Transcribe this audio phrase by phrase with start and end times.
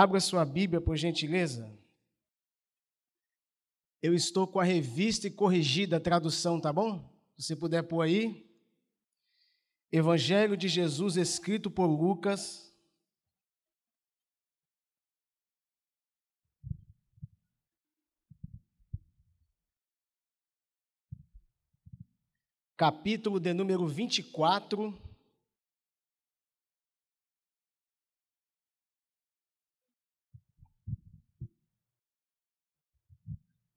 [0.00, 1.76] Abra sua Bíblia, por gentileza.
[4.00, 7.12] Eu estou com a revista e corrigida a tradução, tá bom?
[7.36, 8.48] Se você puder pôr aí.
[9.90, 12.72] Evangelho de Jesus escrito por Lucas.
[22.76, 25.07] Capítulo de número 24.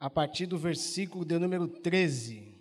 [0.01, 2.59] A partir do versículo de número 13.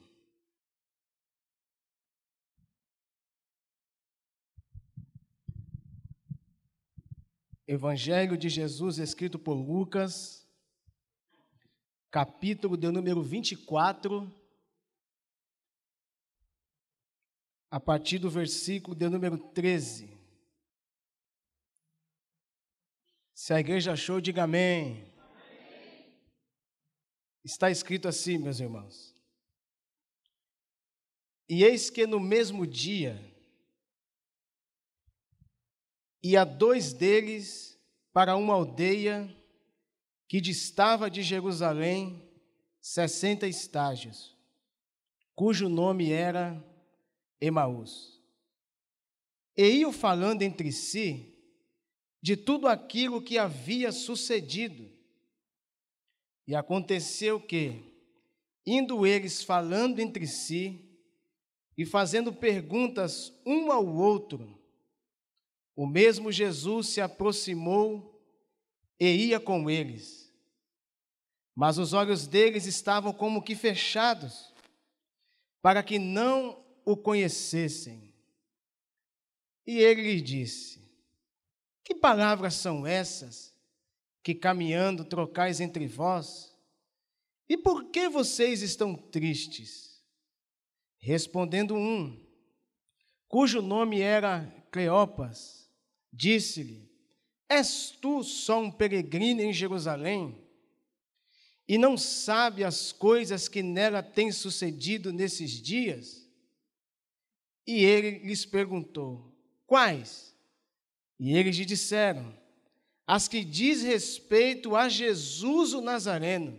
[7.67, 10.47] Evangelho de Jesus escrito por Lucas,
[12.11, 14.31] capítulo de número 24,
[17.71, 20.21] a partir do versículo de número 13.
[23.33, 25.10] Se a igreja achou, diga amém.
[27.45, 29.15] Está escrito assim, meus irmãos.
[31.49, 33.21] E eis que no mesmo dia
[36.23, 37.79] ia dois deles
[38.13, 39.35] para uma aldeia
[40.29, 42.23] que distava de Jerusalém
[42.81, 44.37] sessenta estágios,
[45.35, 46.63] cujo nome era
[47.41, 48.23] Emaús.
[49.57, 51.37] E iam falando entre si
[52.23, 55.00] de tudo aquilo que havia sucedido.
[56.47, 57.83] E aconteceu que,
[58.67, 60.85] indo eles falando entre si
[61.77, 64.59] e fazendo perguntas um ao outro,
[65.77, 68.23] o mesmo Jesus se aproximou
[68.99, 70.31] e ia com eles.
[71.55, 74.53] Mas os olhos deles estavam como que fechados,
[75.63, 78.15] para que não o conhecessem.
[79.67, 80.83] E ele lhe disse:
[81.85, 83.50] Que palavras são essas?
[84.23, 86.55] Que caminhando trocais entre vós?
[87.49, 90.01] E por que vocês estão tristes?
[90.99, 92.21] Respondendo um,
[93.27, 95.69] cujo nome era Cleopas,
[96.13, 96.89] disse-lhe:
[97.49, 100.39] És tu só um peregrino em Jerusalém?
[101.67, 106.29] E não sabe as coisas que nela têm sucedido nesses dias?
[107.67, 109.33] E ele lhes perguntou:
[109.67, 110.37] Quais?
[111.19, 112.37] E eles lhe disseram:
[113.11, 116.57] as que diz respeito a Jesus o Nazareno,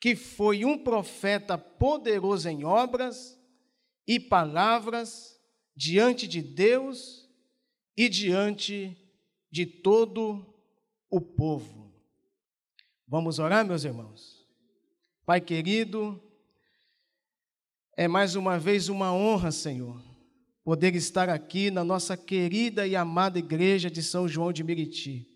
[0.00, 3.38] que foi um profeta poderoso em obras
[4.04, 5.40] e palavras
[5.76, 7.30] diante de Deus
[7.96, 8.98] e diante
[9.48, 10.44] de todo
[11.08, 11.94] o povo.
[13.06, 14.44] Vamos orar, meus irmãos?
[15.24, 16.20] Pai querido,
[17.96, 20.11] é mais uma vez uma honra, Senhor
[20.64, 25.28] poder estar aqui na nossa querida e amada igreja de São João de Meriti.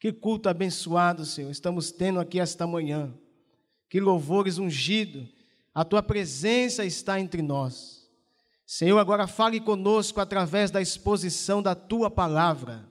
[0.00, 3.14] Que culto abençoado, Senhor, estamos tendo aqui esta manhã.
[3.88, 5.28] Que louvores ungido,
[5.72, 8.10] a tua presença está entre nós.
[8.66, 12.90] Senhor, agora fale conosco através da exposição da tua palavra.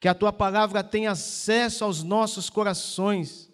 [0.00, 3.50] Que a tua palavra tenha acesso aos nossos corações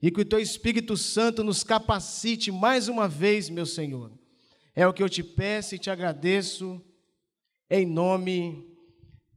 [0.00, 4.19] e que o teu Espírito Santo nos capacite mais uma vez, meu Senhor
[4.74, 6.84] é o que eu te peço e te agradeço,
[7.68, 8.76] em nome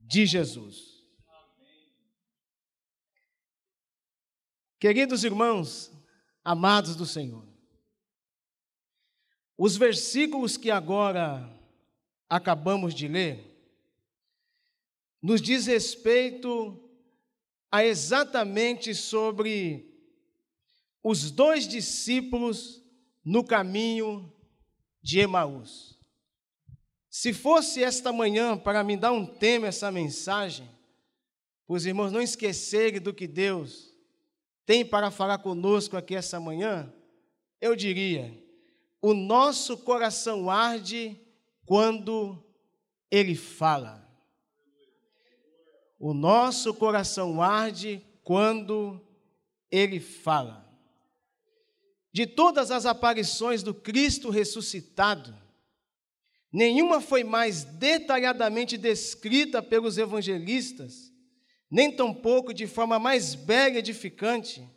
[0.02, 1.04] de Jesus.
[4.80, 5.92] Queridos irmãos,
[6.44, 7.48] amados do Senhor,
[9.58, 11.50] os versículos que agora
[12.28, 13.50] acabamos de ler,
[15.22, 16.80] nos diz respeito
[17.72, 19.90] a exatamente sobre
[21.04, 22.84] os dois discípulos
[23.24, 24.33] no caminho
[25.04, 26.00] de Emaús.
[27.10, 30.68] Se fosse esta manhã para me dar um tema essa mensagem,
[31.68, 33.94] os irmãos não esquecerem do que Deus
[34.66, 36.92] tem para falar conosco aqui essa manhã,
[37.60, 38.34] eu diria:
[39.02, 41.20] o nosso coração arde
[41.66, 42.42] quando
[43.12, 44.02] Ele fala.
[46.00, 49.00] O nosso coração arde quando
[49.70, 50.64] Ele fala.
[52.14, 55.36] De todas as aparições do Cristo ressuscitado,
[56.52, 61.12] nenhuma foi mais detalhadamente descrita pelos evangelistas,
[61.72, 64.70] nem tampouco de forma mais bela e edificante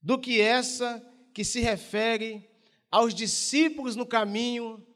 [0.00, 1.04] do que essa
[1.34, 2.48] que se refere
[2.88, 4.86] aos discípulos no caminho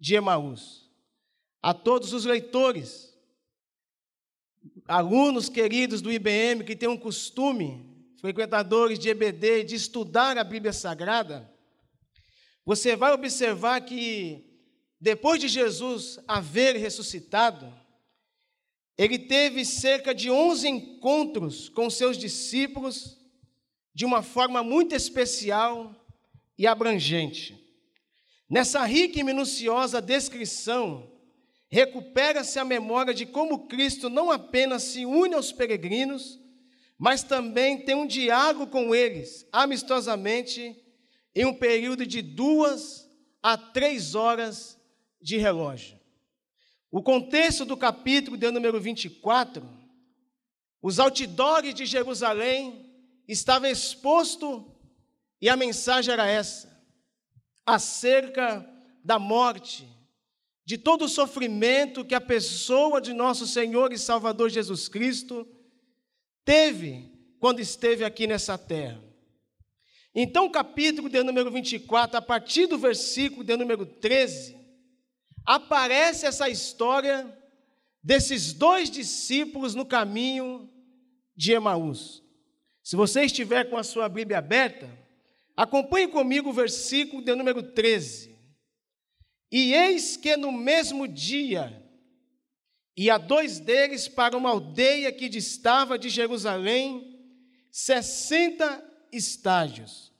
[0.00, 0.90] de Emaús.
[1.60, 3.14] A todos os leitores,
[4.88, 7.89] alunos queridos do IBM que têm um costume
[8.20, 11.50] frequentadores de EBD, de estudar a Bíblia Sagrada,
[12.66, 14.44] você vai observar que
[15.00, 17.72] depois de Jesus haver ressuscitado,
[18.98, 23.16] ele teve cerca de 11 encontros com seus discípulos
[23.94, 25.96] de uma forma muito especial
[26.58, 27.58] e abrangente.
[28.48, 31.10] Nessa rica e minuciosa descrição,
[31.70, 36.38] recupera-se a memória de como Cristo não apenas se une aos peregrinos,
[37.00, 40.76] mas também tem um diálogo com eles, amistosamente,
[41.34, 43.08] em um período de duas
[43.42, 44.78] a três horas
[45.18, 45.98] de relógio.
[46.90, 49.66] O contexto do capítulo de número 24,
[50.82, 52.94] os outdoors de Jerusalém
[53.26, 54.70] estava exposto
[55.40, 56.84] e a mensagem era essa:
[57.64, 58.68] acerca
[59.02, 59.88] da morte,
[60.66, 65.48] de todo o sofrimento que a pessoa de nosso Senhor e Salvador Jesus Cristo
[66.44, 69.02] teve quando esteve aqui nessa terra.
[70.14, 74.56] Então, capítulo de número 24, a partir do versículo de número 13,
[75.46, 77.32] aparece essa história
[78.02, 80.68] desses dois discípulos no caminho
[81.36, 82.22] de Emaús.
[82.82, 84.90] Se você estiver com a sua Bíblia aberta,
[85.56, 88.36] acompanhe comigo o versículo de número 13.
[89.52, 91.82] E eis que no mesmo dia
[92.96, 97.18] ia dois deles para uma aldeia que distava de Jerusalém,
[97.70, 100.12] sessenta estágios.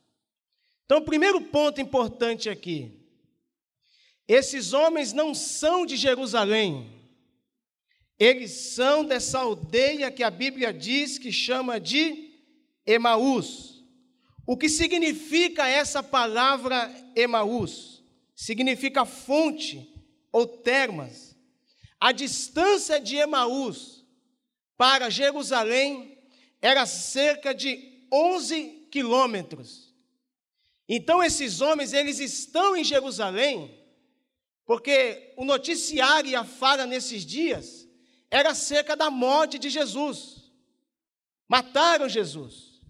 [0.84, 3.00] Então, o primeiro ponto importante aqui:
[4.26, 7.00] esses homens não são de Jerusalém,
[8.19, 12.31] eles são dessa aldeia que a Bíblia diz que chama de
[12.87, 13.82] Emaús.
[14.46, 18.02] O que significa essa palavra Emaús?
[18.34, 19.94] Significa fonte
[20.32, 21.29] ou termas.
[22.00, 24.06] A distância de Emaús
[24.76, 26.19] para Jerusalém
[26.62, 29.94] era cerca de 11 quilômetros.
[30.88, 33.79] Então esses homens, eles estão em Jerusalém,
[34.64, 37.87] porque o noticiário e a fala nesses dias
[38.31, 40.50] era acerca da morte de Jesus.
[41.47, 42.81] Mataram Jesus,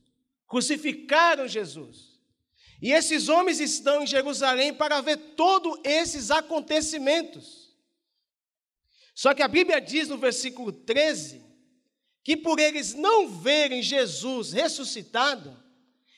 [0.47, 2.21] crucificaram Jesus.
[2.81, 7.70] E esses homens estão em Jerusalém para ver todos esses acontecimentos.
[9.21, 11.43] Só que a Bíblia diz no versículo 13
[12.25, 15.55] que por eles não verem Jesus ressuscitado,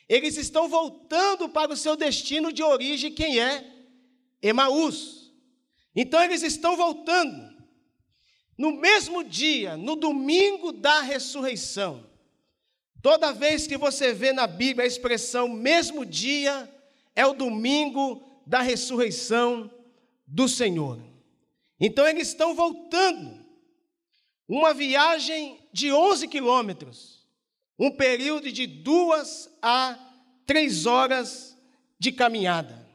[0.08, 3.66] eles estão voltando para o seu destino de origem, quem é?
[4.40, 5.32] Emaús.
[5.96, 7.52] Então eles estão voltando.
[8.56, 12.08] No mesmo dia, no domingo da ressurreição,
[13.02, 16.72] toda vez que você vê na Bíblia a expressão mesmo dia,
[17.16, 19.68] é o domingo da ressurreição
[20.24, 21.11] do Senhor.
[21.84, 23.42] Então eles estão voltando.
[24.48, 27.26] Uma viagem de 11 quilômetros,
[27.76, 29.98] um período de duas a
[30.46, 31.58] três horas
[31.98, 32.86] de caminhada.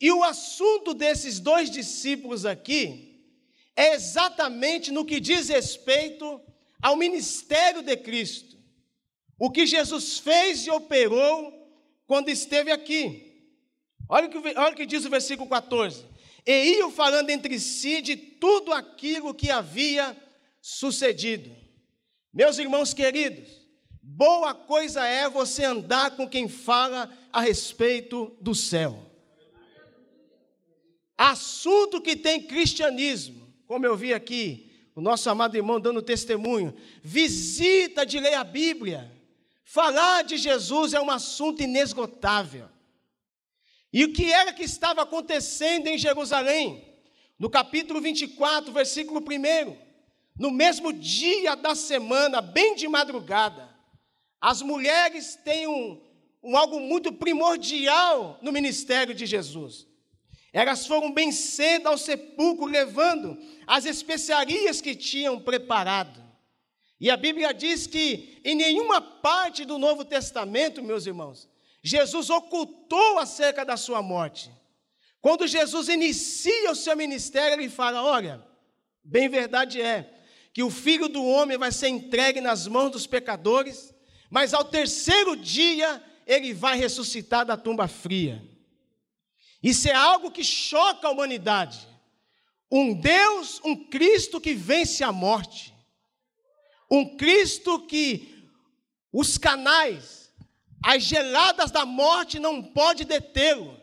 [0.00, 3.22] E o assunto desses dois discípulos aqui
[3.74, 6.40] é exatamente no que diz respeito
[6.80, 8.56] ao ministério de Cristo.
[9.38, 11.52] O que Jesus fez e operou
[12.06, 13.44] quando esteve aqui.
[14.08, 16.15] Olha o que, olha o que diz o versículo 14.
[16.46, 20.16] E iam falando entre si de tudo aquilo que havia
[20.62, 21.50] sucedido.
[22.32, 23.66] Meus irmãos queridos,
[24.00, 29.02] boa coisa é você andar com quem fala a respeito do céu.
[31.18, 38.06] Assunto que tem cristianismo, como eu vi aqui, o nosso amado irmão dando testemunho, visita
[38.06, 39.10] de ler a Bíblia.
[39.64, 42.68] Falar de Jesus é um assunto inesgotável.
[43.92, 46.84] E o que era que estava acontecendo em Jerusalém?
[47.38, 49.76] No capítulo 24, versículo 1.
[50.38, 53.74] No mesmo dia da semana, bem de madrugada,
[54.40, 56.00] as mulheres têm um,
[56.42, 59.86] um algo muito primordial no ministério de Jesus.
[60.52, 66.24] Elas foram bem cedo ao sepulcro, levando as especiarias que tinham preparado.
[66.98, 71.48] E a Bíblia diz que em nenhuma parte do Novo Testamento, meus irmãos,
[71.86, 74.50] Jesus ocultou acerca da sua morte.
[75.20, 78.44] Quando Jesus inicia o seu ministério, ele fala: Olha,
[79.04, 80.12] bem verdade é,
[80.52, 83.94] que o filho do homem vai ser entregue nas mãos dos pecadores,
[84.28, 88.42] mas ao terceiro dia ele vai ressuscitar da tumba fria.
[89.62, 91.86] Isso é algo que choca a humanidade.
[92.68, 95.72] Um Deus, um Cristo que vence a morte.
[96.90, 98.50] Um Cristo que
[99.12, 100.25] os canais,
[100.82, 103.78] as geladas da morte não pode detê-lo.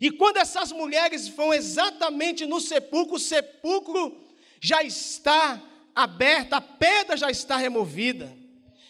[0.00, 4.26] E quando essas mulheres vão exatamente no sepulcro, o sepulcro
[4.60, 5.60] já está
[5.94, 8.36] aberta, a pedra já está removida.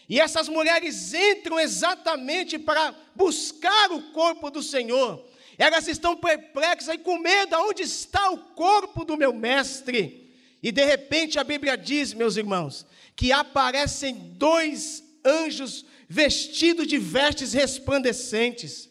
[0.09, 5.25] E essas mulheres entram exatamente para buscar o corpo do Senhor.
[5.57, 10.33] Elas estão perplexas e com medo, onde está o corpo do meu mestre?
[10.61, 12.85] E de repente a Bíblia diz, meus irmãos,
[13.15, 18.89] que aparecem dois anjos vestidos de vestes resplandecentes.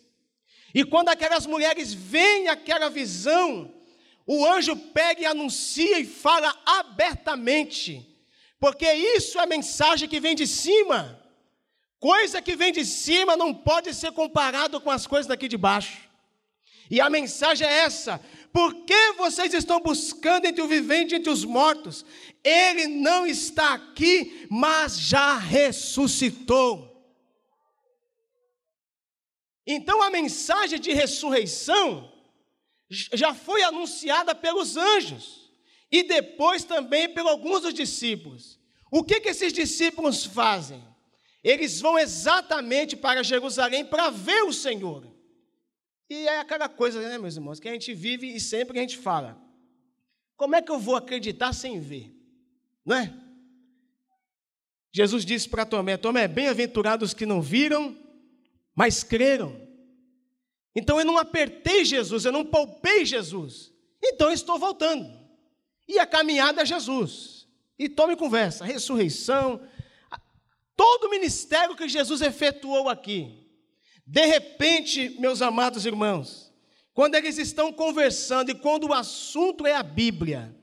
[0.75, 3.73] E quando aquelas mulheres veem aquela visão,
[4.27, 8.07] o anjo pega e anuncia e fala abertamente,
[8.59, 11.23] porque isso é mensagem que vem de cima.
[11.99, 16.07] Coisa que vem de cima não pode ser comparado com as coisas daqui de baixo.
[16.91, 18.21] E a mensagem é essa:
[18.53, 22.05] por que vocês estão buscando entre o vivente e entre os mortos?
[22.45, 26.96] Ele não está aqui, mas já ressuscitou.
[29.67, 32.13] Então a mensagem de ressurreição
[32.89, 35.51] já foi anunciada pelos anjos
[35.91, 38.61] e depois também por alguns dos discípulos.
[38.91, 40.83] O que, que esses discípulos fazem?
[41.43, 45.07] Eles vão exatamente para Jerusalém para ver o Senhor.
[46.09, 48.97] E é aquela coisa, né, meus irmãos, que a gente vive e sempre a gente
[48.97, 49.41] fala:
[50.37, 52.13] como é que eu vou acreditar sem ver?
[52.85, 53.13] Não é?
[54.93, 57.97] Jesus disse para Tomé: Tomé, bem-aventurados que não viram,
[58.77, 59.59] mas creram.
[60.75, 63.73] Então eu não apertei Jesus, eu não poupei Jesus.
[64.05, 65.11] Então eu estou voltando.
[65.89, 67.49] E a caminhada é Jesus.
[67.79, 69.61] E tome conversa, ressurreição,
[70.77, 73.47] todo o ministério que Jesus efetuou aqui.
[74.07, 76.53] De repente, meus amados irmãos,
[76.93, 80.55] quando eles estão conversando e quando o assunto é a Bíblia,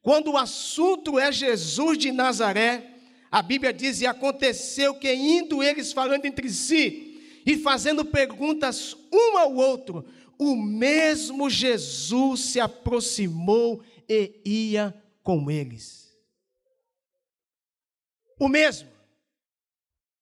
[0.00, 2.94] quando o assunto é Jesus de Nazaré,
[3.30, 7.05] a Bíblia diz: E aconteceu que, indo eles falando entre si
[7.46, 10.04] e fazendo perguntas um ao outro,
[10.36, 16.12] o mesmo Jesus se aproximou e ia com eles.
[18.38, 18.90] O mesmo.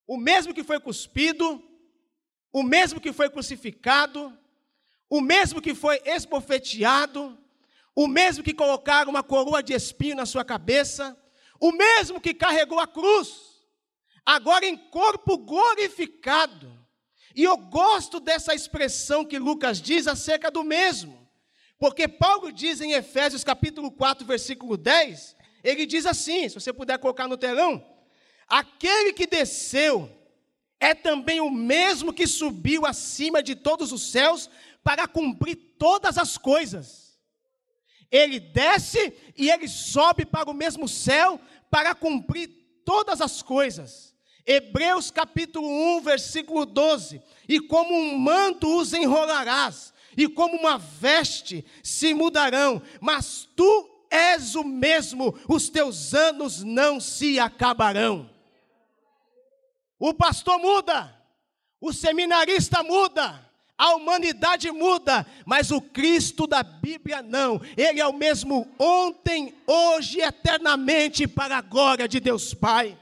[0.06, 1.62] O mesmo que foi cuspido,
[2.52, 4.36] o mesmo que foi crucificado,
[5.08, 7.38] o mesmo que foi esbofeteado,
[7.96, 11.16] o mesmo que colocaram uma coroa de espinho na sua cabeça,
[11.58, 13.64] o mesmo que carregou a cruz,
[14.26, 16.83] agora em corpo glorificado.
[17.34, 21.28] E eu gosto dessa expressão que Lucas diz acerca do mesmo,
[21.78, 26.98] porque Paulo diz em Efésios capítulo 4, versículo 10, ele diz assim, se você puder
[26.98, 27.84] colocar no telão,
[28.46, 30.10] aquele que desceu
[30.78, 34.48] é também o mesmo que subiu acima de todos os céus
[34.82, 37.18] para cumprir todas as coisas.
[38.10, 42.48] Ele desce e ele sobe para o mesmo céu para cumprir
[42.84, 44.13] todas as coisas.
[44.46, 45.66] Hebreus capítulo
[45.98, 52.82] 1, versículo 12: E como um manto os enrolarás, e como uma veste se mudarão,
[53.00, 58.30] mas tu és o mesmo, os teus anos não se acabarão.
[59.98, 61.14] O pastor muda,
[61.80, 63.44] o seminarista muda,
[63.76, 67.60] a humanidade muda, mas o Cristo da Bíblia não.
[67.76, 72.96] Ele é o mesmo ontem, hoje eternamente para a glória de Deus Pai.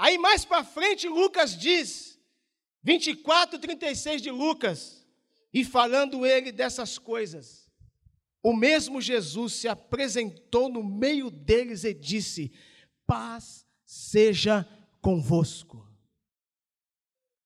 [0.00, 2.18] Aí mais para frente, Lucas diz,
[2.82, 5.06] 24, 36 de Lucas,
[5.52, 7.70] e falando ele dessas coisas,
[8.42, 12.50] o mesmo Jesus se apresentou no meio deles e disse:
[13.06, 14.66] Paz seja
[15.02, 15.86] convosco.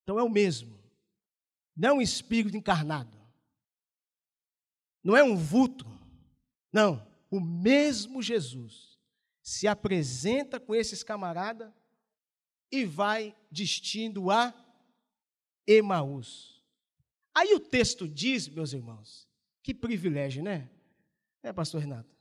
[0.05, 0.79] Então é o mesmo,
[1.77, 3.21] não é um espírito encarnado,
[5.03, 5.87] não é um vulto,
[6.73, 8.97] não, o mesmo Jesus
[9.43, 11.73] se apresenta com esses camaradas
[12.75, 14.53] e vai destino a
[15.67, 16.63] Emaús.
[17.33, 19.29] Aí o texto diz, meus irmãos,
[19.63, 20.69] que privilégio, né?
[21.43, 22.13] É, pastor Renato?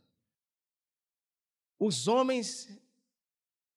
[1.80, 2.70] Os homens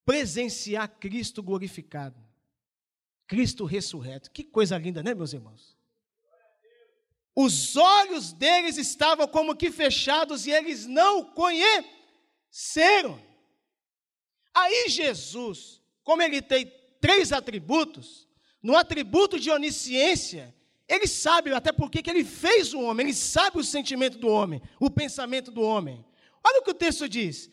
[0.05, 2.23] presenciar Cristo glorificado,
[3.27, 4.31] Cristo ressurreto.
[4.31, 5.77] Que coisa linda, né, meus irmãos?
[7.35, 13.21] Os olhos deles estavam como que fechados e eles não o conheceram.
[14.55, 18.29] Aí Jesus, como ele tem três atributos,
[18.63, 20.55] no atributo de onisciência,
[20.87, 24.63] ele sabe até porque que ele fez o homem, ele sabe o sentimento do homem,
[24.79, 26.07] o pensamento do homem.
[26.45, 27.51] Olha o que o texto diz: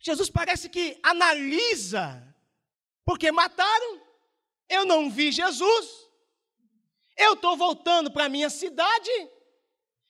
[0.00, 2.34] Jesus parece que analisa,
[3.04, 4.00] porque mataram,
[4.66, 6.08] eu não vi Jesus,
[7.18, 9.10] eu estou voltando para a minha cidade,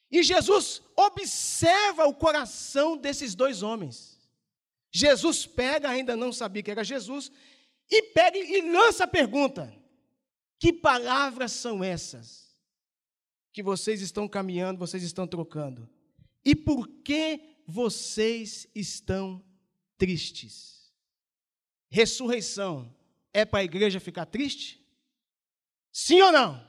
[0.09, 4.17] e Jesus observa o coração desses dois homens.
[4.89, 7.29] Jesus pega, ainda não sabia que era Jesus,
[7.89, 9.73] e pega e lança a pergunta:
[10.59, 12.45] que palavras são essas
[13.51, 15.89] que vocês estão caminhando, vocês estão trocando?
[16.43, 19.43] E por que vocês estão
[19.97, 20.93] tristes.
[21.89, 22.93] Ressurreição
[23.33, 24.83] é para a igreja ficar triste?
[25.91, 26.65] Sim ou não?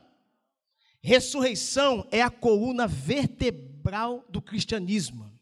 [1.01, 5.36] Ressurreição é a coluna vertebral do cristianismo.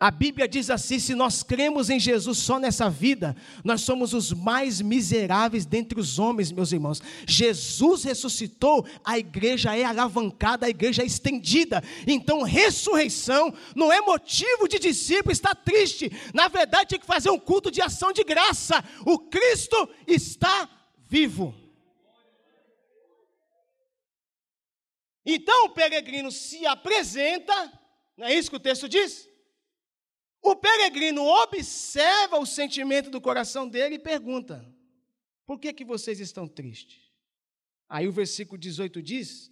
[0.00, 4.32] A Bíblia diz assim: se nós cremos em Jesus só nessa vida, nós somos os
[4.32, 7.02] mais miseráveis dentre os homens, meus irmãos.
[7.26, 11.82] Jesus ressuscitou, a igreja é alavancada, a igreja é estendida.
[12.06, 16.12] Então, ressurreição não é motivo de discípulo estar triste.
[16.32, 18.84] Na verdade, tem que fazer um culto de ação de graça.
[19.04, 20.70] O Cristo está
[21.08, 21.52] vivo.
[25.26, 27.72] Então, o peregrino se apresenta,
[28.16, 29.27] não é isso que o texto diz?
[30.42, 34.64] O peregrino observa o sentimento do coração dele e pergunta:
[35.46, 37.12] Por que, que vocês estão tristes?
[37.88, 39.50] Aí o versículo 18 diz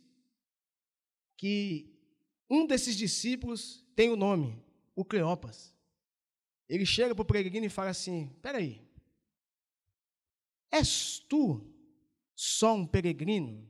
[1.37, 1.93] que
[2.49, 4.63] um desses discípulos tem o nome,
[4.95, 5.75] o Cleopas.
[6.69, 8.81] Ele chega para o peregrino e fala assim: Peraí,
[10.71, 11.67] és tu
[12.35, 13.69] só um peregrino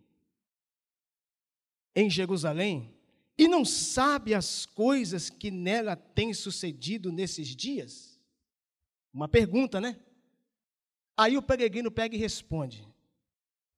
[1.95, 2.96] em Jerusalém?
[3.39, 8.19] E não sabe as coisas que nela têm sucedido nesses dias?
[9.13, 9.99] Uma pergunta, né?
[11.17, 12.87] Aí o peregrino pega e responde: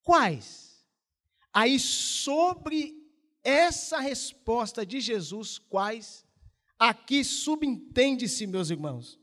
[0.02, 0.86] Quais?
[1.52, 2.94] Aí, sobre
[3.42, 6.24] essa resposta de Jesus, quais?
[6.78, 9.18] Aqui subentende-se, meus irmãos,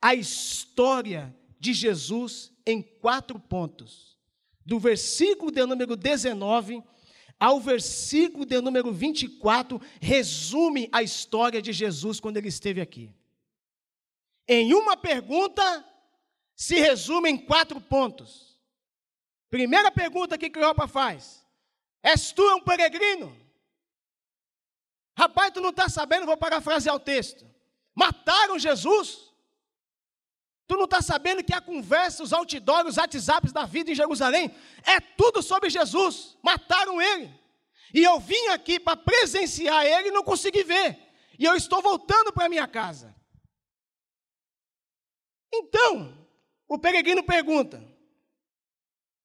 [0.00, 4.16] a história de Jesus em quatro pontos.
[4.64, 6.82] Do versículo de número 19
[7.38, 13.10] ao versículo de número 24, resume a história de Jesus quando ele esteve aqui.
[14.48, 15.84] Em uma pergunta,
[16.54, 18.58] se resume em quatro pontos.
[19.50, 21.46] Primeira pergunta que Cleopa faz:
[22.02, 23.36] És tu um peregrino?
[25.16, 27.46] Rapaz, tu não está sabendo, vou parafrasear o texto.
[27.94, 29.25] Mataram Jesus?
[30.66, 34.52] Tu não está sabendo que a conversa, os outdoors, os WhatsApps da vida em Jerusalém,
[34.84, 36.36] é tudo sobre Jesus.
[36.42, 37.32] Mataram ele.
[37.94, 40.98] E eu vim aqui para presenciar ele e não consegui ver.
[41.38, 43.14] E eu estou voltando para minha casa.
[45.52, 46.26] Então,
[46.68, 47.82] o peregrino pergunta: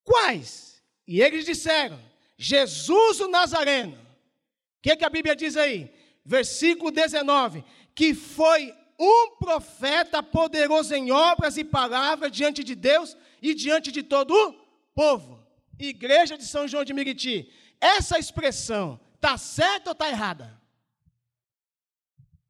[0.03, 0.81] Quais?
[1.07, 1.99] E eles disseram:
[2.37, 3.95] Jesus o Nazareno.
[3.97, 5.93] O que, que a Bíblia diz aí?
[6.23, 7.63] Versículo 19:
[7.95, 14.03] Que foi um profeta poderoso em obras e palavras diante de Deus e diante de
[14.03, 14.53] todo o
[14.93, 15.43] povo.
[15.79, 17.51] Igreja de São João de Miriti.
[17.79, 20.61] Essa expressão está certa ou está errada?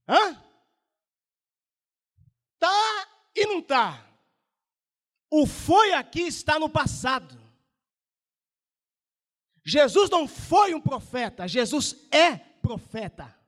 [0.05, 0.43] Hã?
[2.59, 4.05] Tá e não tá.
[5.29, 7.39] O foi aqui está no passado.
[9.63, 13.40] Jesus não foi um profeta, Jesus é profeta.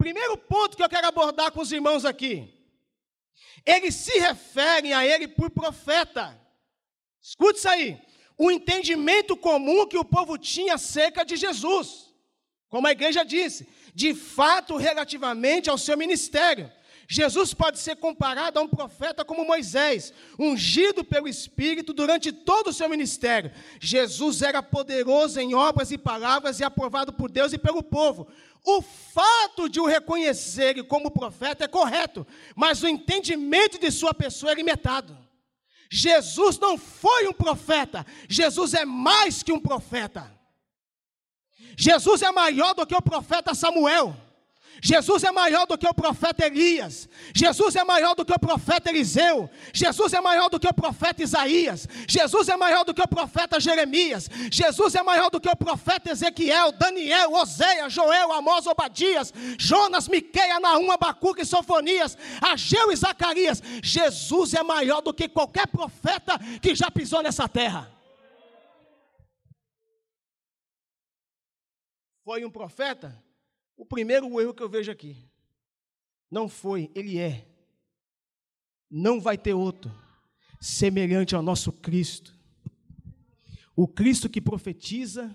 [0.00, 2.34] Primeiro ponto que eu quero abordar com os irmãos aqui.
[3.66, 6.40] Eles se referem a ele por profeta.
[7.20, 8.00] Escute isso aí.
[8.38, 12.14] O entendimento comum que o povo tinha acerca de Jesus.
[12.70, 16.72] Como a igreja disse, de fato, relativamente ao seu ministério.
[17.12, 22.72] Jesus pode ser comparado a um profeta como Moisés, ungido pelo Espírito durante todo o
[22.72, 23.50] seu ministério.
[23.80, 28.28] Jesus era poderoso em obras e palavras e aprovado por Deus e pelo povo.
[28.64, 34.52] O fato de o reconhecer como profeta é correto, mas o entendimento de sua pessoa
[34.52, 35.18] é limitado.
[35.90, 40.32] Jesus não foi um profeta, Jesus é mais que um profeta.
[41.76, 44.16] Jesus é maior do que o profeta Samuel.
[44.82, 48.88] Jesus é maior do que o profeta Elias, Jesus é maior do que o profeta
[48.88, 53.08] Eliseu, Jesus é maior do que o profeta Isaías, Jesus é maior do que o
[53.08, 59.32] profeta Jeremias, Jesus é maior do que o profeta Ezequiel, Daniel, Oséias, Joel, Amós, Obadias,
[59.58, 63.62] Jonas, Miqueia, Naum, Abacuque, Sofonias, Ageu e Zacarias.
[63.82, 67.90] Jesus é maior do que qualquer profeta que já pisou nessa terra.
[72.24, 73.29] Foi um profeta?
[73.80, 75.16] O primeiro erro que eu vejo aqui.
[76.30, 77.48] Não foi, ele é.
[78.90, 79.90] Não vai ter outro
[80.60, 82.38] semelhante ao nosso Cristo.
[83.74, 85.34] O Cristo que profetiza,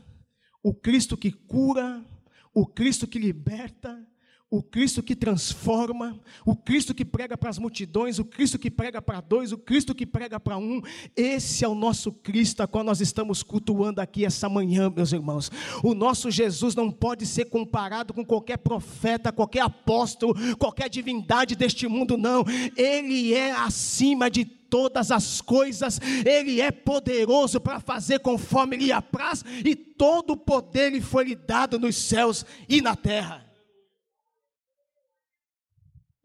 [0.62, 2.06] o Cristo que cura,
[2.54, 4.08] o Cristo que liberta,
[4.50, 9.02] o Cristo que transforma, o Cristo que prega para as multidões, o Cristo que prega
[9.02, 10.82] para dois, o Cristo que prega para um.
[11.16, 15.52] Esse é o nosso Cristo a qual nós estamos cultuando aqui essa manhã, meus irmãos.
[15.84, 21.88] O nosso Jesus não pode ser comparado com qualquer profeta, qualquer apóstolo, qualquer divindade deste
[21.88, 22.46] mundo, não.
[22.78, 29.44] Ele é acima de todas as coisas, Ele é poderoso para fazer conforme lhe apraz,
[29.64, 33.45] e todo o poder lhe foi lhe dado nos céus e na terra.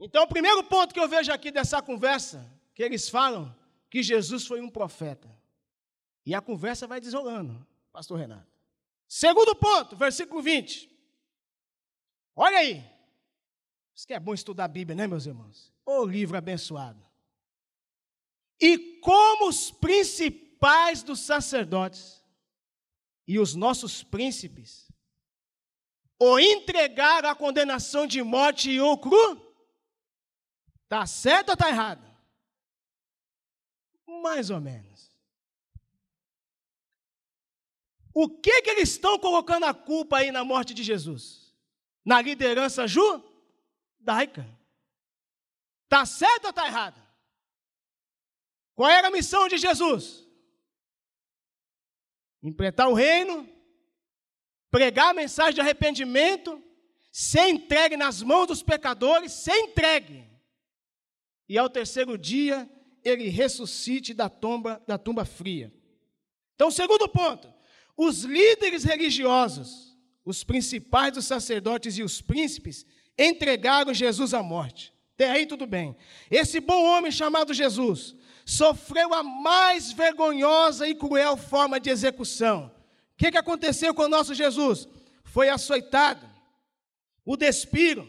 [0.01, 3.55] Então, o primeiro ponto que eu vejo aqui dessa conversa, que eles falam
[3.91, 5.29] que Jesus foi um profeta.
[6.25, 8.51] E a conversa vai desolando, pastor Renato.
[9.07, 10.89] Segundo ponto, versículo 20.
[12.35, 12.83] Olha aí.
[13.95, 15.71] Isso que é bom estudar a Bíblia, né, meus irmãos?
[15.85, 17.05] O livro abençoado.
[18.59, 22.25] E como os principais dos sacerdotes
[23.27, 24.91] e os nossos príncipes
[26.19, 29.50] o entregaram à condenação de morte e o cru?
[30.91, 32.05] Está certo ou está errado?
[34.25, 35.09] Mais ou menos.
[38.13, 41.55] O que, que eles estão colocando a culpa aí na morte de Jesus?
[42.05, 44.45] Na liderança judaica.
[45.85, 47.01] Está certo ou está errado?
[48.75, 50.27] Qual era a missão de Jesus?
[52.43, 53.49] Implementar o reino,
[54.73, 56.61] pregar a mensagem de arrependimento,
[57.13, 60.30] ser entregue nas mãos dos pecadores, ser entregue.
[61.51, 62.71] E ao terceiro dia,
[63.05, 65.75] ele ressuscite da tumba, da tumba fria.
[66.55, 67.53] Então, segundo ponto,
[67.97, 72.87] os líderes religiosos, os principais dos sacerdotes e os príncipes
[73.19, 74.95] entregaram Jesus à morte.
[75.15, 75.97] Até aí tudo bem.
[76.31, 78.15] Esse bom homem chamado Jesus
[78.47, 82.71] sofreu a mais vergonhosa e cruel forma de execução.
[83.15, 84.87] O que, que aconteceu com o nosso Jesus?
[85.25, 86.25] Foi açoitado,
[87.25, 88.07] o despiram,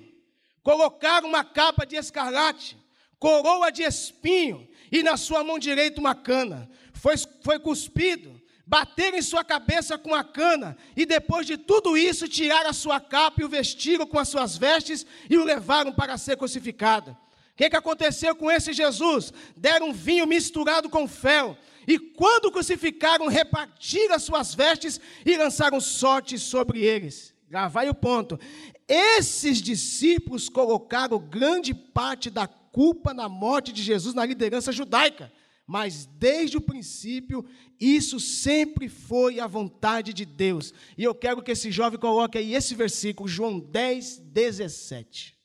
[0.62, 2.80] colocaram uma capa de escarlate,
[3.22, 6.68] coroa de espinho e na sua mão direita uma cana.
[6.92, 12.28] Foi, foi cuspido, bateram em sua cabeça com a cana, e depois de tudo isso,
[12.28, 16.18] tiraram a sua capa e o vestiram com as suas vestes e o levaram para
[16.18, 17.12] ser crucificado.
[17.12, 17.18] O
[17.56, 19.32] que, que aconteceu com esse Jesus?
[19.56, 21.56] Deram vinho misturado com fel,
[21.88, 27.36] e quando crucificaram, repartiram as suas vestes e lançaram sorte sobre eles.
[27.52, 28.40] Lá vai o ponto.
[28.88, 35.32] Esses discípulos colocaram grande parte da culpa na morte de Jesus na liderança judaica.
[35.68, 37.46] Mas desde o princípio,
[37.80, 40.74] isso sempre foi a vontade de Deus.
[40.98, 45.38] E eu quero que esse jovem coloque aí esse versículo, João 10, 17.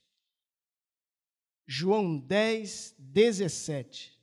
[1.67, 4.17] João 10, 17.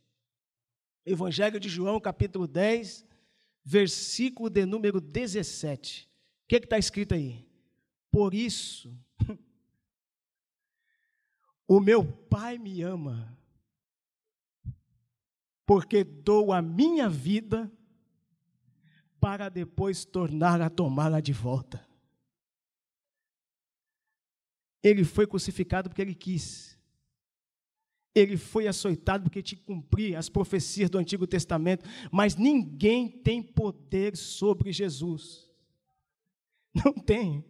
[1.05, 3.05] Evangelho de João, capítulo 10,
[3.63, 6.09] versículo de número 17.
[6.45, 7.45] O que está escrito aí?
[8.11, 8.93] Por isso,
[11.67, 13.37] o meu Pai me ama,
[15.65, 17.71] porque dou a minha vida
[19.19, 21.87] para depois tornar a tomá-la de volta.
[24.83, 26.77] Ele foi crucificado porque ele quis.
[28.13, 34.17] Ele foi açoitado porque que cumprir as profecias do Antigo Testamento, mas ninguém tem poder
[34.17, 35.49] sobre Jesus.
[36.73, 37.45] Não tem.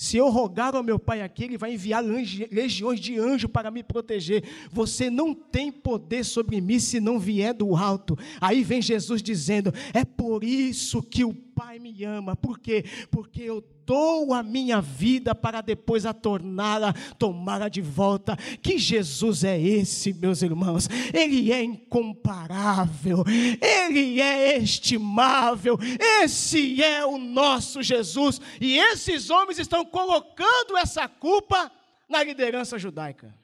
[0.00, 3.82] Se eu rogar ao meu Pai aqui, Ele vai enviar legiões de anjos para me
[3.82, 4.44] proteger.
[4.70, 8.16] Você não tem poder sobre mim se não vier do alto.
[8.40, 12.36] Aí vem Jesus dizendo: É por isso que o Pai me ama.
[12.36, 12.84] Por quê?
[13.10, 18.36] Porque eu dou a minha vida para depois a torná-la, tomá-la de volta.
[18.62, 20.88] Que Jesus é esse, meus irmãos?
[21.12, 23.24] Ele é incomparável,
[23.60, 25.76] ele é estimável.
[26.22, 28.40] Esse é o nosso Jesus.
[28.60, 31.72] E esses homens estão colocando essa culpa
[32.08, 33.34] na liderança judaica.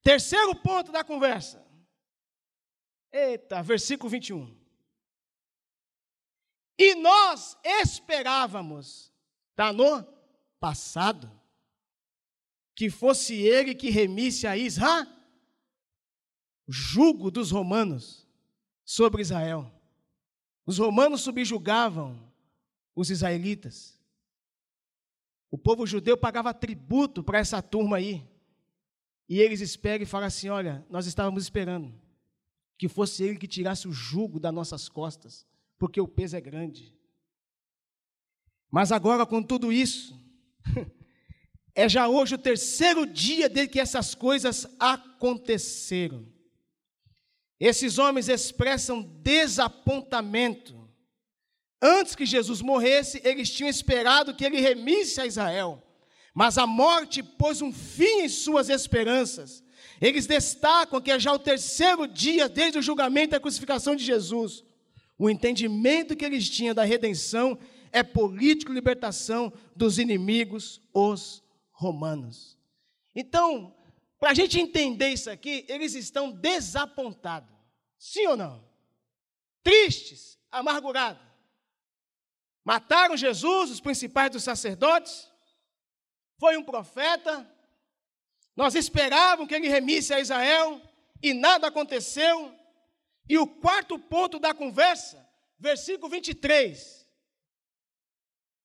[0.00, 1.60] Terceiro ponto da conversa.
[3.10, 4.63] Eita, versículo 21.
[6.78, 9.14] E nós esperávamos
[9.54, 10.04] Está no
[10.58, 11.30] passado.
[12.74, 15.06] Que fosse ele que remisse a Israel
[16.66, 18.26] o jugo dos romanos
[18.84, 19.70] sobre Israel.
[20.66, 22.18] Os romanos subjugavam
[22.96, 23.96] os israelitas.
[25.50, 28.26] O povo judeu pagava tributo para essa turma aí.
[29.28, 31.94] E eles esperam e falam assim: olha, nós estávamos esperando
[32.76, 35.46] que fosse ele que tirasse o jugo das nossas costas,
[35.78, 36.94] porque o peso é grande.
[38.70, 40.18] Mas agora, com tudo isso,
[41.74, 46.26] é já hoje o terceiro dia desde que essas coisas aconteceram.
[47.58, 50.90] Esses homens expressam desapontamento.
[51.80, 55.82] Antes que Jesus morresse, eles tinham esperado que ele remisse a Israel,
[56.34, 59.62] mas a morte pôs um fim em suas esperanças.
[60.00, 64.04] Eles destacam que é já o terceiro dia desde o julgamento e a crucificação de
[64.04, 64.64] Jesus.
[65.18, 67.58] O entendimento que eles tinham da redenção
[67.92, 72.58] é político libertação dos inimigos, os romanos.
[73.14, 73.74] Então,
[74.18, 77.54] para a gente entender isso aqui, eles estão desapontados.
[77.98, 78.64] Sim ou não?
[79.62, 81.22] Tristes, amargurados.
[82.64, 85.28] Mataram Jesus, os principais dos sacerdotes.
[86.38, 87.48] Foi um profeta.
[88.56, 90.80] Nós esperávamos que ele remisse a Israel
[91.22, 92.54] e nada aconteceu.
[93.28, 95.26] E o quarto ponto da conversa,
[95.58, 97.04] versículo 23.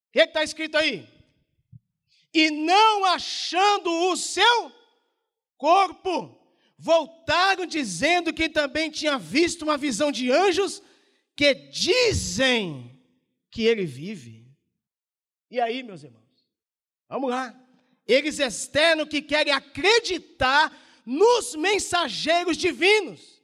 [0.09, 1.07] O que está escrito aí?
[2.33, 4.71] E não achando o seu
[5.57, 6.37] corpo.
[6.77, 10.81] Voltaram dizendo que também tinha visto uma visão de anjos
[11.35, 13.01] que dizem
[13.51, 14.49] que ele vive.
[15.51, 16.45] E aí, meus irmãos?
[17.07, 17.53] Vamos lá.
[18.07, 23.38] Eles externam que querem acreditar nos mensageiros divinos,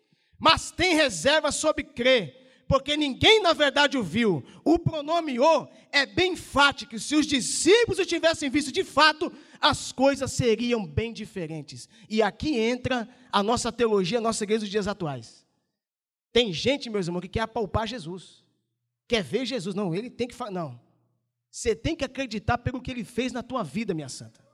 [0.45, 4.45] mas tem reserva sobre crer, porque ninguém na verdade o viu.
[4.63, 6.99] O pronome o é bem enfático.
[6.99, 11.89] Se os discípulos o tivessem visto de fato, as coisas seriam bem diferentes.
[12.07, 15.43] E aqui entra a nossa teologia, a nossa igreja dos dias atuais.
[16.31, 18.43] Tem gente, meus irmãos, que quer apalpar Jesus.
[19.07, 19.73] Quer ver Jesus.
[19.73, 20.51] Não, ele tem que falar.
[20.51, 20.79] Não.
[21.49, 24.45] Você tem que acreditar pelo que ele fez na tua vida, minha santa.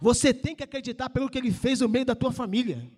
[0.00, 2.90] Você tem que acreditar pelo que ele fez no meio da tua família.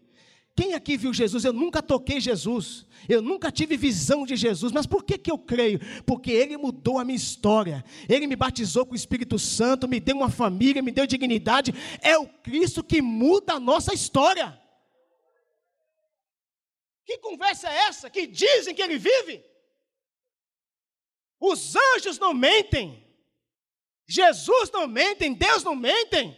[0.60, 1.42] Quem aqui viu Jesus?
[1.42, 5.38] Eu nunca toquei Jesus, eu nunca tive visão de Jesus, mas por que, que eu
[5.38, 5.80] creio?
[6.04, 10.14] Porque Ele mudou a minha história, Ele me batizou com o Espírito Santo, me deu
[10.14, 11.72] uma família, me deu dignidade.
[12.02, 14.60] É o Cristo que muda a nossa história.
[17.06, 19.42] Que conversa é essa que dizem que ele vive?
[21.40, 23.02] Os anjos não mentem,
[24.06, 26.36] Jesus não mente, Deus não mentem.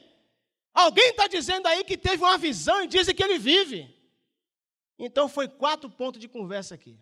[0.72, 3.91] Alguém está dizendo aí que teve uma visão e dizem que ele vive.
[5.04, 6.96] Então foi quatro pontos de conversa aqui.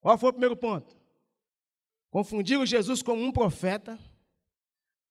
[0.00, 0.96] Qual foi o primeiro ponto?
[2.10, 3.98] Confundiram Jesus com um profeta,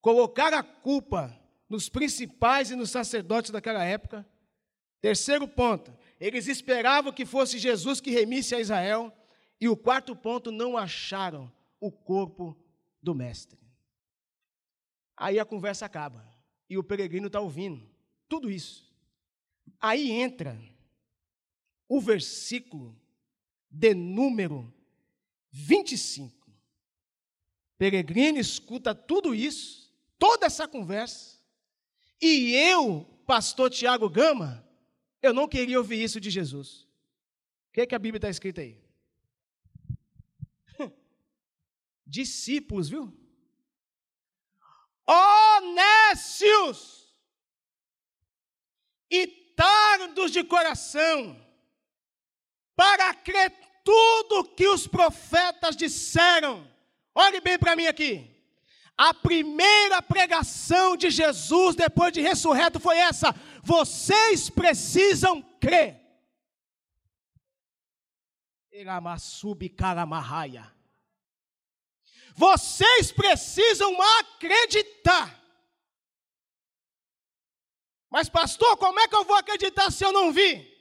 [0.02, 1.40] colocar a culpa
[1.70, 4.28] nos principais e nos sacerdotes daquela época.
[5.00, 9.16] Terceiro ponto, eles esperavam que fosse Jesus que remisse a Israel.
[9.62, 12.58] E o quarto ponto, não acharam o corpo
[13.00, 13.60] do Mestre.
[15.16, 16.28] Aí a conversa acaba.
[16.68, 17.88] E o peregrino está ouvindo
[18.28, 18.92] tudo isso.
[19.80, 20.60] Aí entra
[21.88, 23.00] o versículo
[23.70, 24.74] de número
[25.52, 26.52] 25.
[27.78, 31.40] Peregrino escuta tudo isso, toda essa conversa,
[32.22, 34.66] e eu, pastor Tiago Gama,
[35.22, 36.84] eu não queria ouvir isso de Jesus.
[37.70, 38.82] O que, é que a Bíblia está escrita aí?
[42.06, 43.12] Discípulos, viu?
[45.06, 47.04] Honécios
[49.10, 51.40] e tardos de coração,
[52.84, 53.50] para crer
[53.82, 56.70] tudo que os profetas disseram.
[57.16, 58.30] Olhe bem para mim aqui.
[58.98, 65.98] A primeira pregação de Jesus depois de ressurreto foi essa: vocês precisam crer.
[72.36, 75.42] Vocês precisam acreditar.
[78.10, 80.73] Mas, pastor, como é que eu vou acreditar se eu não vi?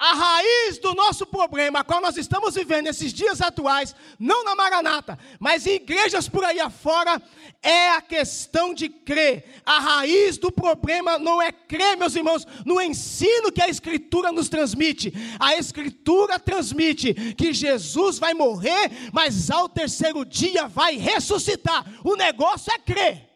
[0.00, 4.56] A raiz do nosso problema, a qual nós estamos vivendo nesses dias atuais, não na
[4.56, 7.20] Maranata, mas em igrejas por aí afora,
[7.62, 9.60] é a questão de crer.
[9.62, 14.48] A raiz do problema não é crer, meus irmãos, no ensino que a Escritura nos
[14.48, 15.12] transmite.
[15.38, 21.84] A Escritura transmite que Jesus vai morrer, mas ao terceiro dia vai ressuscitar.
[22.02, 23.29] O negócio é crer.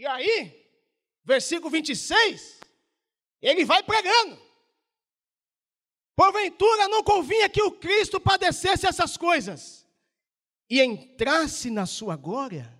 [0.00, 0.66] E aí,
[1.22, 2.58] versículo 26,
[3.42, 4.40] ele vai pregando.
[6.16, 9.86] Porventura não convinha que o Cristo padecesse essas coisas
[10.70, 12.74] e entrasse na sua glória.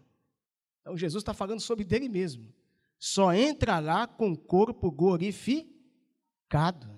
[0.81, 2.55] Então Jesus está falando sobre dele mesmo.
[2.99, 6.89] Só entrará com o corpo glorificado.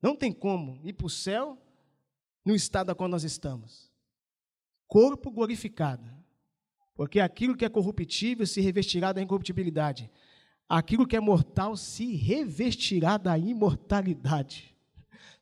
[0.00, 1.60] Não tem como ir para o céu
[2.44, 3.90] no estado a qual nós estamos.
[4.86, 6.13] Corpo glorificado.
[6.94, 10.10] Porque aquilo que é corruptível se revestirá da incorruptibilidade.
[10.68, 14.74] Aquilo que é mortal se revestirá da imortalidade.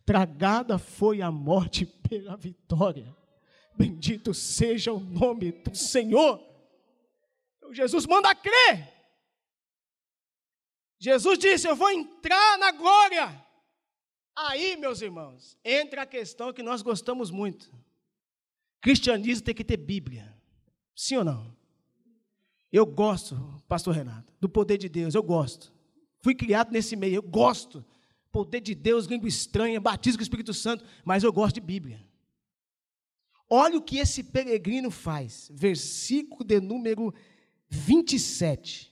[0.04, 3.14] Tragada foi a morte pela vitória.
[3.76, 6.42] Bendito seja o nome do Senhor.
[7.56, 8.92] Então, Jesus manda crer.
[10.98, 13.44] Jesus disse: Eu vou entrar na glória.
[14.34, 17.70] Aí, meus irmãos, entra a questão que nós gostamos muito.
[18.80, 20.31] Cristianismo tem que ter Bíblia.
[20.94, 21.56] Sim ou não?
[22.72, 23.36] Eu gosto,
[23.68, 25.72] pastor Renato, do poder de Deus, eu gosto.
[26.20, 27.84] Fui criado nesse meio, eu gosto.
[28.30, 32.02] Poder de Deus, língua estranha, batismo com o Espírito Santo, mas eu gosto de Bíblia.
[33.48, 37.12] Olha o que esse peregrino faz, versículo de número
[37.68, 38.90] 27.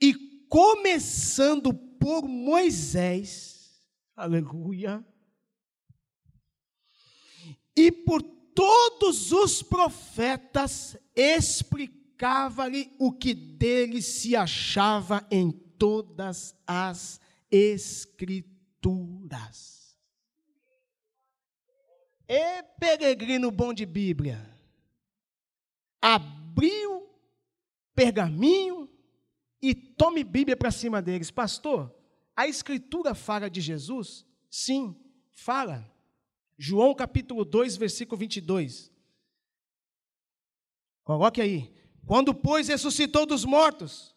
[0.00, 0.14] E
[0.48, 3.80] começando por Moisés,
[4.16, 5.04] aleluia,
[7.76, 18.34] e por todos os profetas explicava-lhe o que dele se achava em todas as escrituras.
[22.26, 24.50] E peregrino bom de Bíblia,
[26.00, 27.08] abriu
[27.94, 28.88] pergaminho
[29.60, 31.30] e tome Bíblia para cima deles.
[31.30, 31.94] Pastor,
[32.34, 34.26] a Escritura fala de Jesus?
[34.50, 34.96] Sim,
[35.30, 35.94] fala.
[36.58, 38.90] João capítulo 2, versículo 22.
[41.04, 41.72] Coloque aí.
[42.06, 44.14] Quando, pois, ressuscitou dos mortos,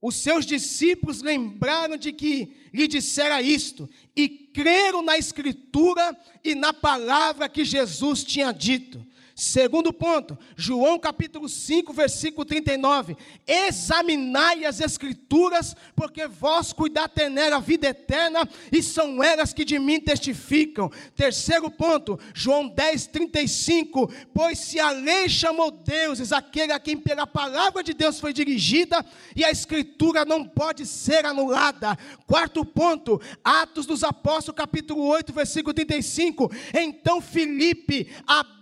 [0.00, 6.72] os seus discípulos lembraram de que lhe dissera isto e creram na Escritura e na
[6.72, 9.04] palavra que Jesus tinha dito.
[9.34, 13.16] Segundo ponto, João capítulo 5, versículo 39.
[13.44, 19.76] Examinai as escrituras, porque vós cuidar tener a vida eterna, e são elas que de
[19.76, 20.88] mim testificam.
[21.16, 24.08] Terceiro ponto, João 10, 35.
[24.32, 29.04] Pois se a lei chamou deuses, aquele a quem pela palavra de Deus foi dirigida,
[29.34, 31.98] e a escritura não pode ser anulada.
[32.24, 36.52] Quarto ponto, Atos dos Apóstolos, capítulo 8, versículo 35.
[36.72, 38.08] Então Filipe,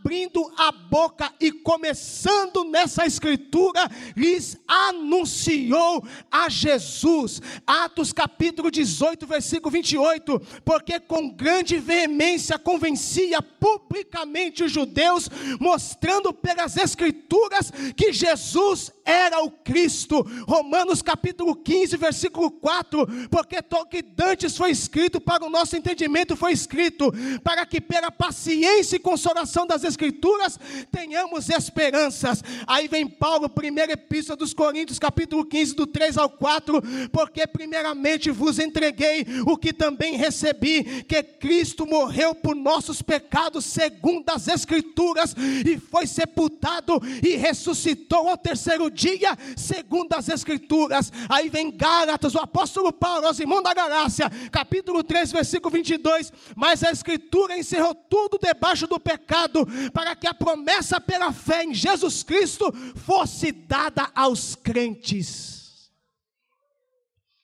[0.03, 7.41] abrindo a boca e começando nessa escritura, lhes anunciou a Jesus.
[7.65, 10.41] Atos capítulo 18, versículo 28.
[10.65, 19.51] Porque com grande veemência convencia publicamente os judeus, mostrando pelas escrituras que Jesus era o
[19.51, 20.27] Cristo.
[20.47, 23.07] Romanos capítulo 15, versículo 4.
[23.31, 27.13] Porque o que dantes foi escrito para o nosso entendimento foi escrito,
[27.43, 30.59] para que pela paciência e consolação das escrituras
[30.91, 32.43] tenhamos esperanças.
[32.67, 38.31] Aí vem Paulo, primeira epístola dos Coríntios, capítulo 15, do 3 ao 4, porque primeiramente
[38.31, 45.35] vos entreguei o que também recebi, que Cristo morreu por nossos pecados, segundo as escrituras,
[45.67, 51.11] e foi sepultado e ressuscitou ao terceiro dia, segundo as escrituras.
[51.29, 56.83] Aí vem Gálatas, o apóstolo Paulo, aos irmãos da Galácia, capítulo 3, versículo 22, mas
[56.83, 62.23] a escritura encerrou tudo debaixo do pecado, para que a promessa pela fé em Jesus
[62.23, 65.91] Cristo fosse dada aos crentes.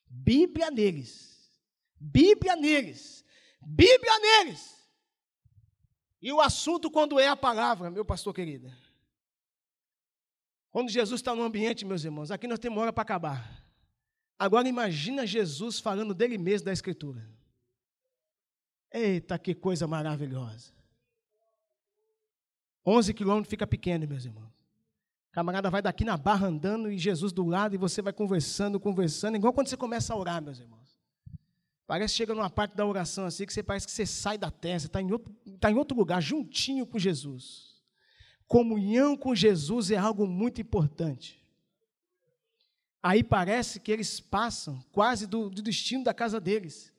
[0.09, 1.51] Bíblia neles,
[1.99, 3.25] Bíblia neles,
[3.61, 4.77] Bíblia neles.
[6.21, 8.71] E o assunto, quando é a palavra, meu pastor querido.
[10.71, 13.65] Quando Jesus está no ambiente, meus irmãos, aqui nós temos hora para acabar.
[14.39, 17.29] Agora imagina Jesus falando dele mesmo da Escritura.
[18.93, 20.73] Eita, que coisa maravilhosa.
[22.87, 24.49] 11 quilômetros fica pequeno, meus irmãos.
[25.33, 29.37] Camarada vai daqui na barra andando e Jesus do lado e você vai conversando, conversando,
[29.37, 30.99] igual quando você começa a orar, meus irmãos.
[31.87, 34.51] Parece que chega numa parte da oração assim que você parece que você sai da
[34.51, 35.09] terra, você está em,
[35.47, 37.68] está em outro lugar, juntinho com Jesus.
[38.49, 41.39] Comunhão com Jesus é algo muito importante.
[43.03, 46.93] Aí parece que eles passam quase do, do destino da casa deles.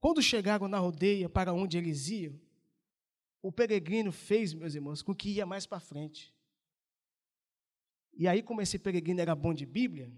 [0.00, 2.40] Quando chegaram na rodeia para onde eles iam,
[3.42, 6.32] o peregrino fez, meus irmãos, com que ia mais para frente.
[8.16, 10.10] E aí, como esse peregrino era bom de Bíblia,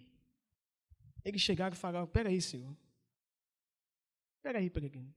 [1.25, 2.77] eles chegaram e falaram: Peraí, Senhor.
[4.43, 5.13] Peraí, peregrino.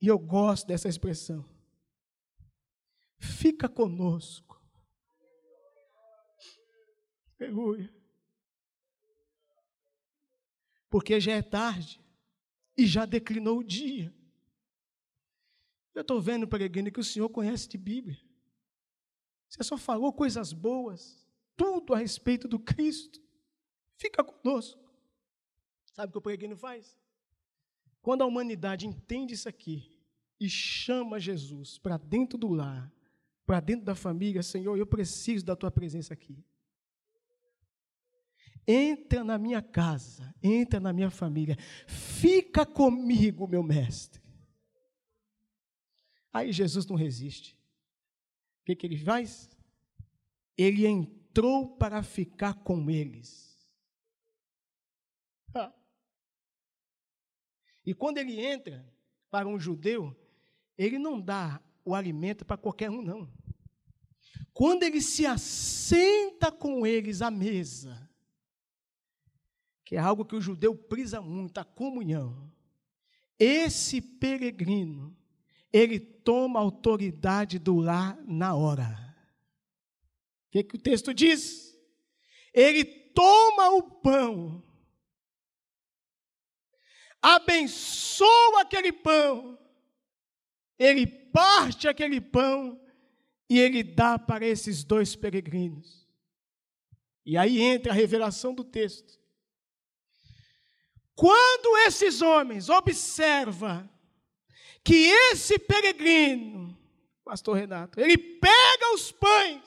[0.00, 1.44] E eu gosto dessa expressão.
[3.18, 4.62] Fica conosco.
[7.40, 7.92] Aleluia.
[10.88, 12.00] Porque já é tarde
[12.76, 14.14] e já declinou o dia.
[15.94, 18.20] Eu estou vendo, peregrino, que o Senhor conhece de Bíblia.
[19.48, 23.20] Você só falou coisas boas, tudo a respeito do Cristo.
[23.96, 24.82] Fica conosco.
[25.92, 26.98] Sabe o que o peregrino faz?
[28.02, 29.98] Quando a humanidade entende isso aqui
[30.38, 32.92] e chama Jesus para dentro do lar,
[33.46, 36.44] para dentro da família, Senhor, eu preciso da tua presença aqui.
[38.66, 44.22] Entra na minha casa, entra na minha família, fica comigo, meu mestre.
[46.32, 47.56] Aí Jesus não resiste.
[48.62, 49.50] O que, que ele faz?
[50.56, 53.68] Ele entrou para ficar com eles.
[55.54, 55.72] Ah.
[57.84, 58.90] E quando ele entra
[59.30, 60.16] para um judeu,
[60.78, 63.30] ele não dá o alimento para qualquer um, não.
[64.52, 68.08] Quando ele se assenta com eles à mesa,
[69.84, 72.50] que é algo que o judeu prisa muito, a comunhão,
[73.38, 75.16] esse peregrino,
[75.72, 79.14] ele toma autoridade do lar na hora.
[80.46, 81.76] O que, que o texto diz?
[82.52, 84.62] Ele toma o pão,
[87.20, 89.58] abençoa aquele pão,
[90.78, 92.80] ele parte aquele pão
[93.48, 96.06] e ele dá para esses dois peregrinos.
[97.24, 99.18] E aí entra a revelação do texto.
[101.14, 103.88] Quando esses homens observam
[104.82, 106.76] que esse peregrino,
[107.24, 109.62] pastor Renato, ele pega os pães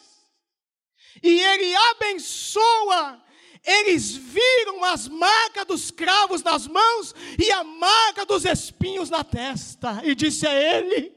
[1.24, 3.24] e ele abençoa,
[3.68, 10.01] eles viram as marcas dos cravos nas mãos e a marca dos espinhos na testa,
[10.05, 11.13] e disse a ele: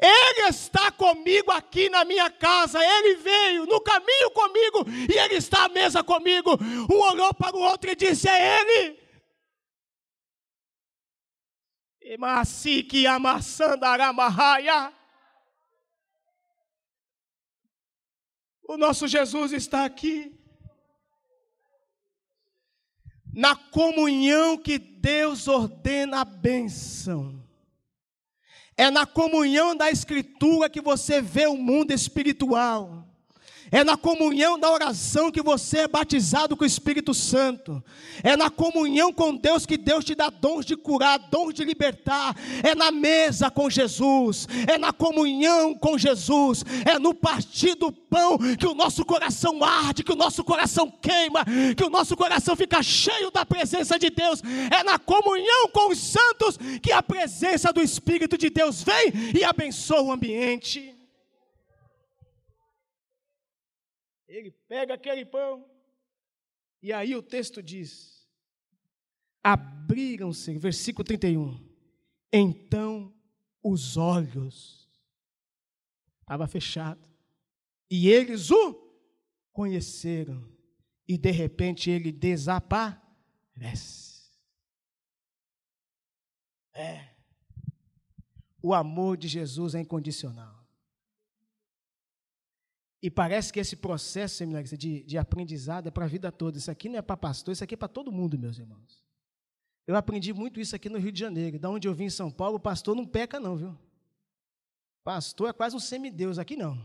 [0.00, 5.64] Ele está comigo aqui na minha casa, ele veio no caminho comigo e ele está
[5.64, 6.56] à mesa comigo.
[6.90, 8.98] Um olhou para o outro e disse: É ele.
[12.00, 14.97] Emasiki amassandaramahaya.
[18.68, 20.30] O nosso Jesus está aqui.
[23.32, 27.42] Na comunhão que Deus ordena a bênção.
[28.76, 33.07] É na comunhão da Escritura que você vê o mundo espiritual.
[33.70, 37.82] É na comunhão da oração que você é batizado com o Espírito Santo.
[38.22, 42.34] É na comunhão com Deus que Deus te dá dons de curar, dons de libertar.
[42.62, 44.48] É na mesa com Jesus.
[44.66, 46.64] É na comunhão com Jesus.
[46.84, 51.44] É no partir do pão que o nosso coração arde, que o nosso coração queima,
[51.76, 54.42] que o nosso coração fica cheio da presença de Deus.
[54.70, 59.44] É na comunhão com os santos que a presença do Espírito de Deus vem e
[59.44, 60.97] abençoa o ambiente.
[64.28, 65.68] Ele pega aquele pão,
[66.82, 68.28] e aí o texto diz:
[69.42, 71.66] abriram-se, versículo 31.
[72.30, 73.14] Então
[73.62, 74.88] os olhos,
[76.20, 77.08] estava fechado,
[77.90, 78.74] e eles o
[79.50, 80.46] conheceram,
[81.06, 83.08] e de repente ele desaparece.
[86.74, 87.08] É,
[88.62, 90.57] o amor de Jesus é incondicional.
[93.00, 96.58] E parece que esse processo seminarista de, de aprendizado é para a vida toda.
[96.58, 99.04] Isso aqui não é para pastor, isso aqui é para todo mundo, meus irmãos.
[99.86, 101.58] Eu aprendi muito isso aqui no Rio de Janeiro.
[101.58, 103.78] Da onde eu vim em São Paulo, o pastor não peca, não, viu?
[105.04, 106.38] Pastor é quase um semideus.
[106.38, 106.84] Aqui não.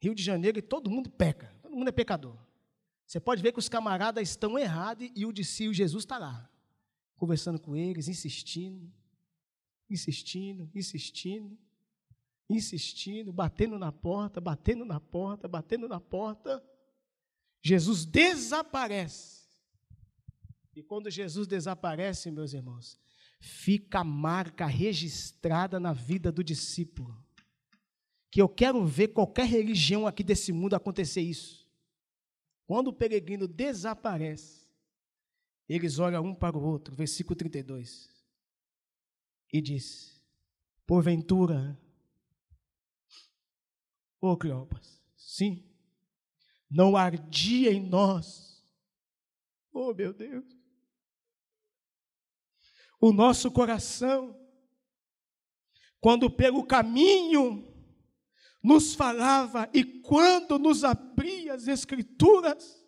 [0.00, 1.52] Rio de Janeiro, todo mundo peca.
[1.60, 2.36] Todo mundo é pecador.
[3.06, 6.48] Você pode ver que os camaradas estão errados e o discípulo Jesus está lá,
[7.16, 8.88] conversando com eles, insistindo,
[9.90, 11.58] insistindo, insistindo
[12.50, 16.62] insistindo, batendo na porta, batendo na porta, batendo na porta.
[17.62, 19.48] Jesus desaparece.
[20.74, 22.98] E quando Jesus desaparece, meus irmãos,
[23.38, 27.16] fica a marca registrada na vida do discípulo.
[28.30, 31.68] Que eu quero ver qualquer religião aqui desse mundo acontecer isso.
[32.66, 34.68] Quando o peregrino desaparece,
[35.68, 38.08] eles olham um para o outro, versículo 32,
[39.52, 40.20] e diz:
[40.86, 41.78] Porventura,
[44.20, 45.64] Ô oh, Cleopas, sim,
[46.70, 48.62] não ardia em nós.
[49.72, 50.44] Oh, meu Deus.
[53.00, 54.38] O nosso coração,
[56.00, 57.66] quando pelo caminho
[58.62, 62.78] nos falava e quando nos abria as Escrituras,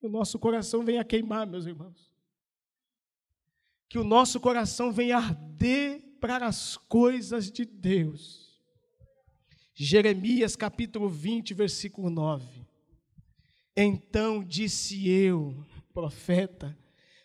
[0.00, 2.14] o nosso coração vem a queimar, meus irmãos.
[3.88, 8.47] Que o nosso coração venha arder para as coisas de Deus.
[9.80, 12.66] Jeremias capítulo 20, versículo 9.
[13.76, 15.64] Então disse eu,
[15.94, 16.76] profeta,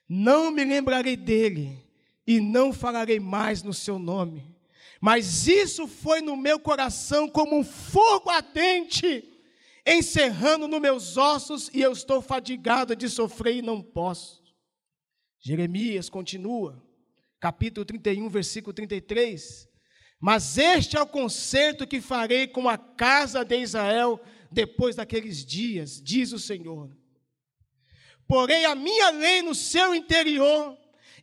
[0.07, 1.83] não me lembrarei dele
[2.27, 4.55] e não falarei mais no seu nome.
[5.01, 9.27] Mas isso foi no meu coração como um fogo ardente,
[9.83, 14.43] encerrando nos meus ossos, e eu estou fadigado de sofrer e não posso.
[15.39, 16.79] Jeremias continua,
[17.39, 19.72] capítulo 31, versículo 33.
[20.25, 24.17] Mas este é o concerto que farei com a casa de Israel
[24.49, 26.95] depois daqueles dias, diz o Senhor.
[28.25, 30.77] Porei a minha lei no seu interior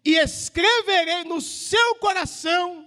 [0.05, 2.86] e escreverei no seu coração,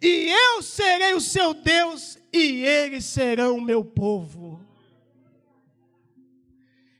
[0.00, 4.64] e eu serei o seu Deus e eles serão o meu povo.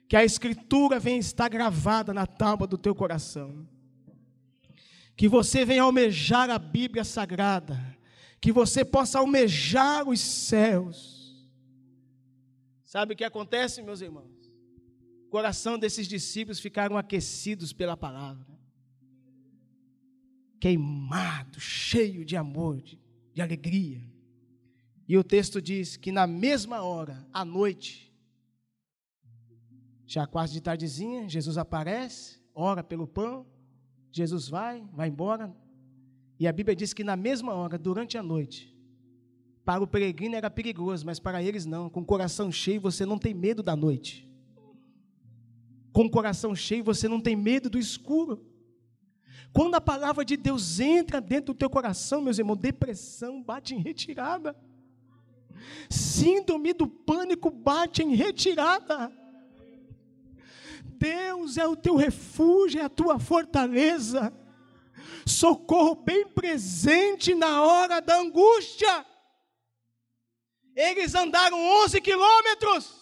[0.08, 3.68] Que a Escritura venha estar gravada na tábua do teu coração.
[5.16, 7.96] Que você venha almejar a Bíblia Sagrada
[8.40, 11.18] que você possa almejar os céus.
[12.84, 14.38] Sabe o que acontece, meus irmãos?
[15.26, 18.46] O coração desses discípulos ficaram aquecidos pela palavra,
[20.58, 22.98] queimado, cheio de amor, de,
[23.34, 24.02] de alegria.
[25.06, 28.08] E o texto diz que na mesma hora, à noite,
[30.06, 33.46] já quase de tardezinha, Jesus aparece, ora pelo pão,
[34.10, 35.54] Jesus vai, vai embora,
[36.38, 38.74] e a Bíblia diz que na mesma hora, durante a noite,
[39.64, 41.90] para o peregrino era perigoso, mas para eles não.
[41.90, 44.26] Com o coração cheio, você não tem medo da noite.
[45.92, 48.46] Com o coração cheio, você não tem medo do escuro.
[49.52, 53.78] Quando a palavra de Deus entra dentro do teu coração, meus irmãos, depressão bate em
[53.78, 54.56] retirada.
[55.90, 59.10] Síndrome do pânico bate em retirada.
[60.84, 64.32] Deus é o teu refúgio, é a tua fortaleza.
[65.26, 69.06] Socorro bem presente na hora da angústia.
[70.74, 72.98] Eles andaram 11 quilômetros.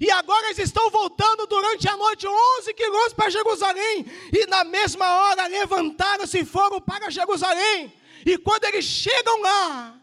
[0.00, 4.06] E agora eles estão voltando durante a noite 11 quilômetros para Jerusalém.
[4.32, 7.92] E na mesma hora levantaram-se e foram para Jerusalém.
[8.24, 10.00] E quando eles chegam lá,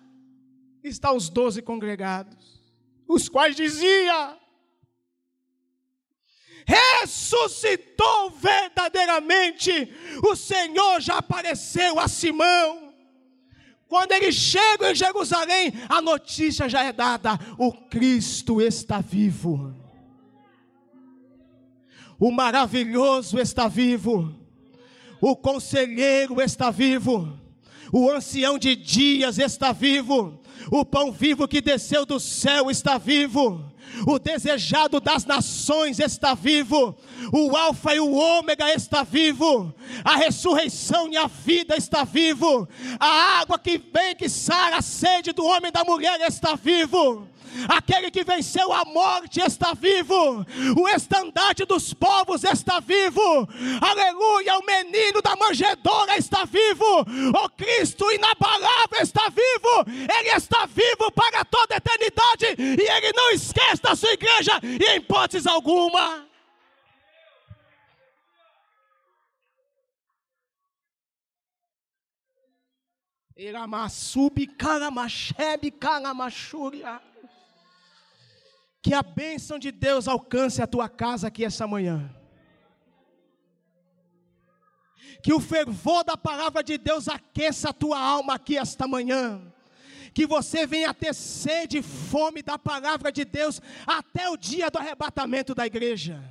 [0.84, 2.61] estão os doze congregados,
[3.07, 4.38] os quais dizia:
[6.68, 9.89] ressuscitou verdadeiramente,
[10.22, 12.93] o Senhor já apareceu a Simão.
[13.88, 19.74] Quando eles chegam em Jerusalém, a notícia já é dada: o Cristo está vivo.
[22.20, 24.36] O maravilhoso está vivo.
[25.22, 27.39] O conselheiro está vivo.
[27.93, 30.41] O ancião de dias está vivo.
[30.70, 33.66] O pão vivo que desceu do céu está vivo.
[34.06, 36.96] O desejado das nações está vivo.
[37.32, 39.74] O Alfa e o Ômega está vivo.
[40.04, 42.68] A ressurreição e a vida está vivo.
[43.00, 47.28] A água que vem que sara a sede do homem e da mulher está vivo
[47.70, 50.45] aquele que venceu a morte está vivo,
[50.78, 53.47] o estandarte dos povos está vivo,
[53.82, 57.01] aleluia, o menino da manjedoura está vivo,
[57.43, 63.32] o Cristo inabalável está vivo, ele está vivo para toda a eternidade e ele não
[63.32, 66.28] esquece da sua igreja e em hipótese alguma.
[73.38, 76.99] Iramasubi karamashebe karamashúria.
[78.88, 82.10] Que a bênção de Deus alcance a tua casa aqui essa manhã.
[85.22, 89.42] Que o fervor da palavra de Deus aqueça a tua alma aqui esta manhã.
[90.14, 94.78] Que você venha ter sede e fome da palavra de Deus até o dia do
[94.78, 96.24] arrebatamento da igreja.